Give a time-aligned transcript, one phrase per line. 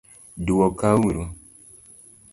[0.47, 1.23] dwoka uru